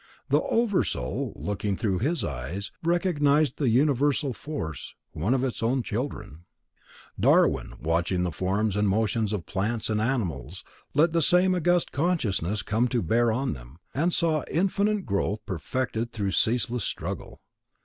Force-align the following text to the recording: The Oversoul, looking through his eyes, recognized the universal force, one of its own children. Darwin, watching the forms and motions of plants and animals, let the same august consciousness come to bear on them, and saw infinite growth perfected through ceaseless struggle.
The 0.29 0.41
Oversoul, 0.41 1.31
looking 1.35 1.77
through 1.77 1.99
his 1.99 2.23
eyes, 2.23 2.71
recognized 2.81 3.57
the 3.59 3.69
universal 3.69 4.33
force, 4.33 4.95
one 5.11 5.35
of 5.35 5.43
its 5.43 5.61
own 5.61 5.83
children. 5.83 6.45
Darwin, 7.19 7.75
watching 7.79 8.23
the 8.23 8.31
forms 8.31 8.75
and 8.75 8.89
motions 8.89 9.31
of 9.31 9.45
plants 9.45 9.91
and 9.91 10.01
animals, 10.01 10.63
let 10.95 11.13
the 11.13 11.21
same 11.21 11.53
august 11.53 11.91
consciousness 11.91 12.63
come 12.63 12.87
to 12.87 13.03
bear 13.03 13.31
on 13.31 13.53
them, 13.53 13.77
and 13.93 14.11
saw 14.11 14.43
infinite 14.49 15.05
growth 15.05 15.45
perfected 15.45 16.11
through 16.11 16.31
ceaseless 16.31 16.83
struggle. 16.83 17.39